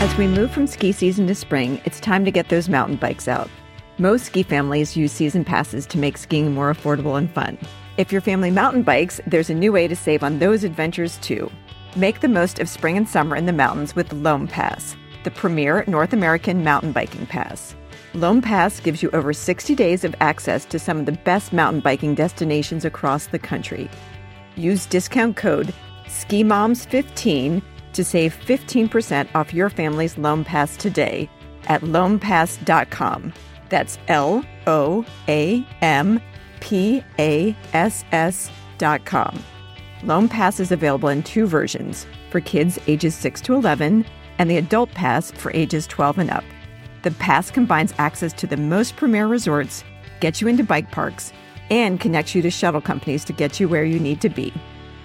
[0.00, 3.28] As we move from ski season to spring, it's time to get those mountain bikes
[3.28, 3.50] out.
[3.98, 7.58] Most ski families use season passes to make skiing more affordable and fun.
[7.98, 11.52] If your family mountain bikes, there's a new way to save on those adventures too.
[11.96, 15.84] Make the most of spring and summer in the mountains with Loam Pass, the premier
[15.86, 17.74] North American mountain biking pass.
[18.14, 21.82] Loam Pass gives you over 60 days of access to some of the best mountain
[21.82, 23.90] biking destinations across the country.
[24.56, 25.74] Use discount code
[26.06, 27.60] SKIMOMS15
[27.92, 31.28] to save 15% off your family's Loam Pass today
[31.66, 33.32] at loampass.com.
[33.68, 36.20] That's L O A M
[36.60, 39.42] P A S S.com.
[40.02, 44.04] Loam Pass is available in two versions for kids ages 6 to 11
[44.38, 46.44] and the Adult Pass for ages 12 and up.
[47.02, 49.84] The pass combines access to the most premier resorts,
[50.20, 51.32] gets you into bike parks,
[51.70, 54.52] and connects you to shuttle companies to get you where you need to be.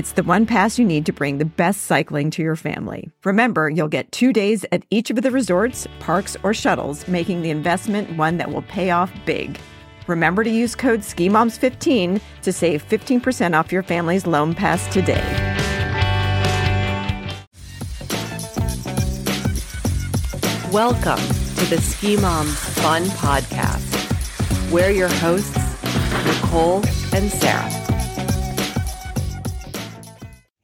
[0.00, 3.10] It's the one pass you need to bring the best cycling to your family.
[3.22, 7.50] Remember, you'll get two days at each of the resorts, parks, or shuttles, making the
[7.50, 9.60] investment one that will pay off big.
[10.06, 15.20] Remember to use code SKIMOMS15 to save 15% off your family's Loam Pass today.
[20.72, 21.22] Welcome
[21.56, 24.72] to the Ski Moms Fun Podcast.
[24.72, 25.58] We're your hosts,
[26.24, 26.82] Nicole
[27.12, 27.79] and Sarah.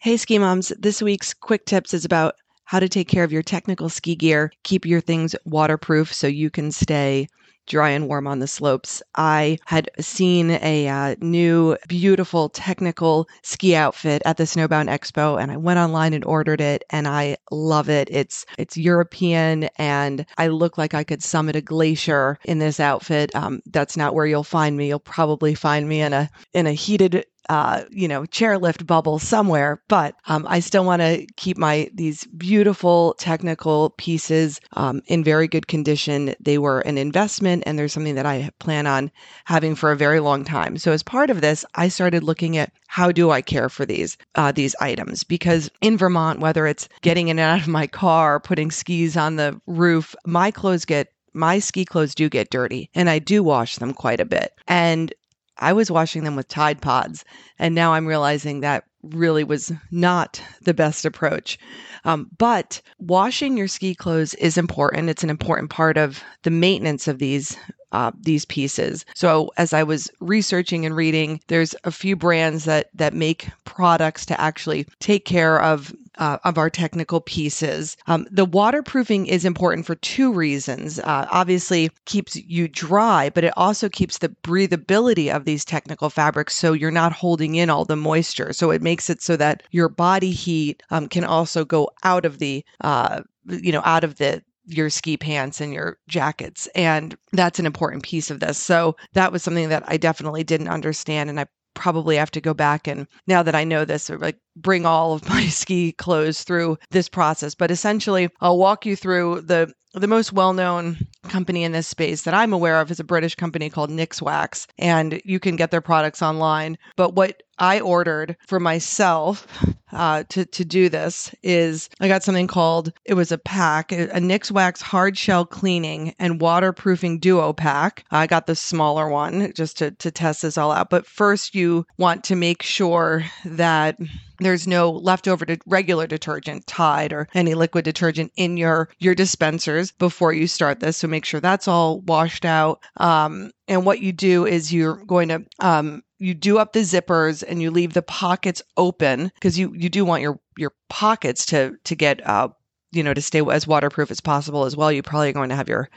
[0.06, 0.68] Hey, ski moms.
[0.78, 4.52] This week's quick tips is about how to take care of your technical ski gear,
[4.62, 7.26] keep your things waterproof so you can stay
[7.66, 9.02] dry and warm on the slopes.
[9.16, 15.50] I had seen a uh, new, beautiful technical ski outfit at the Snowbound Expo, and
[15.50, 18.08] I went online and ordered it, and I love it.
[18.08, 23.34] It's it's European, and I look like I could summit a glacier in this outfit.
[23.34, 24.86] Um, that's not where you'll find me.
[24.86, 29.80] You'll probably find me in a in a heated uh, you know, chairlift bubble somewhere,
[29.88, 35.48] but um, I still want to keep my these beautiful technical pieces um, in very
[35.48, 36.34] good condition.
[36.40, 39.10] They were an investment, and there's something that I plan on
[39.44, 40.76] having for a very long time.
[40.76, 44.16] So as part of this, I started looking at how do I care for these
[44.34, 48.40] uh, these items because in Vermont, whether it's getting in and out of my car,
[48.40, 53.10] putting skis on the roof, my clothes get my ski clothes do get dirty and
[53.10, 54.54] I do wash them quite a bit.
[54.66, 55.12] And
[55.58, 57.24] I was washing them with Tide Pods,
[57.58, 61.58] and now I'm realizing that really was not the best approach.
[62.04, 65.10] Um, but washing your ski clothes is important.
[65.10, 67.56] It's an important part of the maintenance of these
[67.92, 69.04] uh, these pieces.
[69.14, 74.26] So as I was researching and reading, there's a few brands that that make products
[74.26, 77.96] to actually take care of uh, of our technical pieces.
[78.06, 80.98] Um, the waterproofing is important for two reasons.
[80.98, 86.54] Uh, obviously, keeps you dry, but it also keeps the breathability of these technical fabrics
[86.56, 88.52] so you're not holding in all the moisture.
[88.52, 92.38] So it makes it so that your body heat um, can also go out of
[92.38, 96.66] the uh, you know out of the your ski pants and your jackets.
[96.74, 98.58] And that's an important piece of this.
[98.58, 101.30] So that was something that I definitely didn't understand.
[101.30, 104.84] And I probably have to go back and now that I know this, like bring
[104.86, 107.54] all of my ski clothes through this process.
[107.54, 112.34] But essentially, I'll walk you through the the most well-known company in this space that
[112.34, 116.20] I'm aware of is a British company called Nikwax, and you can get their products
[116.20, 116.76] online.
[116.96, 119.46] But what I ordered for myself
[119.92, 124.08] uh, to to do this is I got something called it was a pack a
[124.08, 128.04] Nikwax hard shell cleaning and waterproofing duo pack.
[128.10, 130.90] I got the smaller one just to to test this all out.
[130.90, 133.98] But first, you want to make sure that
[134.38, 139.92] there's no leftover de- regular detergent, Tide or any liquid detergent in your your dispensers
[139.92, 140.98] before you start this.
[140.98, 142.80] So make sure that's all washed out.
[142.98, 147.44] Um, and what you do is you're going to um, you do up the zippers
[147.46, 151.76] and you leave the pockets open because you you do want your your pockets to
[151.84, 152.48] to get uh
[152.92, 154.90] you know to stay as waterproof as possible as well.
[154.90, 155.88] You're probably going to have your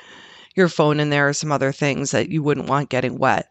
[0.55, 3.47] your phone in there or some other things that you wouldn't want getting wet.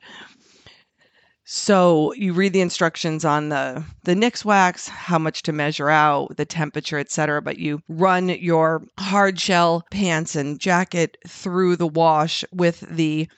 [1.51, 6.45] So you read the instructions on the the Nikwax, how much to measure out, the
[6.45, 7.41] temperature, etc.
[7.41, 13.29] But you run your hard shell pants and jacket through the wash with the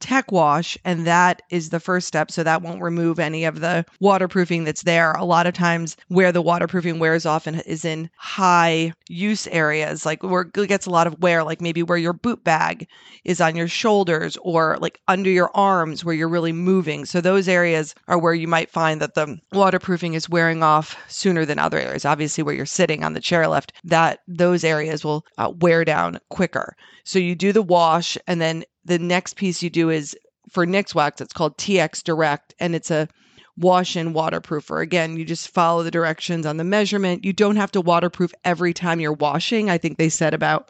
[0.00, 2.30] tech wash and that is the first step.
[2.30, 5.12] So that won't remove any of the waterproofing that's there.
[5.12, 10.06] A lot of times where the waterproofing wears off and is in high use areas
[10.06, 12.88] like where it gets a lot of wear like maybe where your boot bag
[13.24, 17.04] is on your shoulders or like under your arms where you're really moving.
[17.04, 21.44] So those areas are where you might find that the waterproofing is wearing off sooner
[21.44, 22.04] than other areas.
[22.04, 26.74] Obviously where you're sitting on the chairlift that those areas will uh, wear down quicker.
[27.04, 30.16] So you do the wash and then the next piece you do is
[30.50, 33.08] for Nikwax, it's called TX Direct, and it's a
[33.56, 34.82] wash in waterproofer.
[34.82, 37.24] Again, you just follow the directions on the measurement.
[37.24, 39.70] You don't have to waterproof every time you're washing.
[39.70, 40.68] I think they said about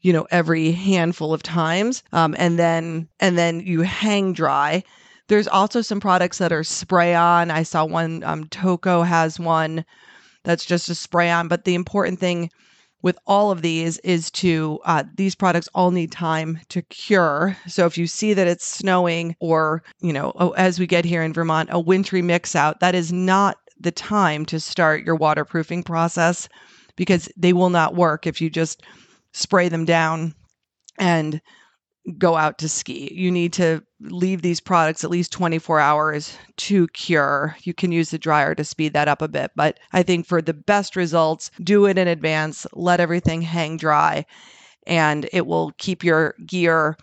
[0.00, 4.82] you know every handful of times um, and then and then you hang dry
[5.26, 9.84] there's also some products that are spray on i saw one um, Toko has one
[10.42, 12.50] that's just a spray on but the important thing
[13.04, 17.54] with all of these is to uh, these products all need time to cure.
[17.68, 21.22] So if you see that it's snowing or you know oh, as we get here
[21.22, 25.82] in vermont a wintry mix out that is not the time to start your waterproofing
[25.82, 26.48] process
[26.96, 28.82] because they will not work if you just
[29.32, 30.34] spray them down
[30.98, 31.42] and
[32.18, 33.12] go out to ski.
[33.14, 37.56] You need to leave these products at least 24 hours to cure.
[37.62, 40.42] You can use the dryer to speed that up a bit, but I think for
[40.42, 44.26] the best results, do it in advance, let everything hang dry,
[44.86, 46.98] and it will keep your gear,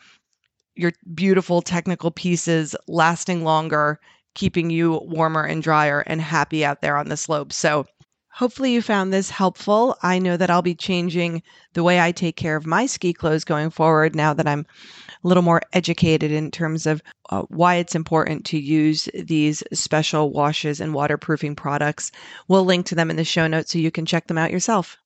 [0.75, 3.99] your beautiful technical pieces lasting longer,
[4.35, 7.55] keeping you warmer and drier and happy out there on the slopes.
[7.55, 7.85] So
[8.33, 9.97] Hopefully, you found this helpful.
[10.01, 11.43] I know that I'll be changing
[11.73, 14.65] the way I take care of my ski clothes going forward now that I'm
[15.23, 20.31] a little more educated in terms of uh, why it's important to use these special
[20.31, 22.11] washes and waterproofing products.
[22.47, 24.97] We'll link to them in the show notes so you can check them out yourself.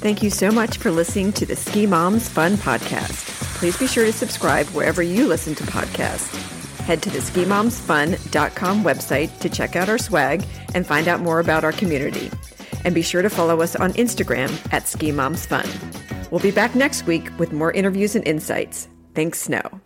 [0.00, 3.26] Thank you so much for listening to the Ski Moms Fun Podcast.
[3.58, 6.57] Please be sure to subscribe wherever you listen to podcasts.
[6.88, 10.42] Head to the skimomsfun.com website to check out our swag
[10.74, 12.30] and find out more about our community.
[12.82, 16.30] And be sure to follow us on Instagram at skimomsfun.
[16.30, 18.88] We'll be back next week with more interviews and insights.
[19.14, 19.82] Thanks, Snow.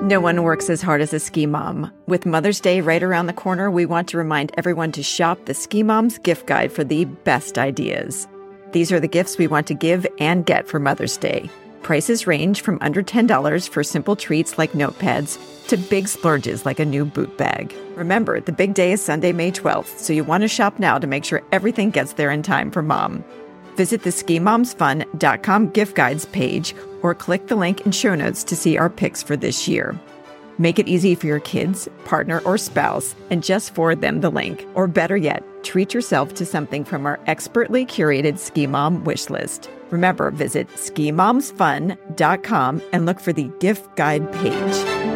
[0.00, 1.92] No one works as hard as a ski mom.
[2.06, 5.52] With Mother's Day right around the corner, we want to remind everyone to shop the
[5.52, 8.26] Ski Mom's gift guide for the best ideas.
[8.72, 11.50] These are the gifts we want to give and get for Mother's Day.
[11.86, 15.38] Prices range from under $10 for simple treats like notepads
[15.68, 17.72] to big splurges like a new boot bag.
[17.94, 21.06] Remember, the big day is Sunday, May 12th, so you want to shop now to
[21.06, 23.22] make sure everything gets there in time for mom.
[23.76, 28.76] Visit the skimomsfun.com gift guides page or click the link in show notes to see
[28.76, 29.96] our picks for this year.
[30.58, 34.66] Make it easy for your kids, partner, or spouse and just forward them the link.
[34.74, 39.68] Or better yet, treat yourself to something from our expertly curated Ski Mom wish list.
[39.90, 45.15] Remember, visit skimomsfun.com and look for the gift guide page.